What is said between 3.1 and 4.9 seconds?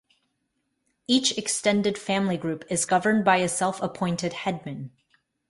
by a self-appointed "headman".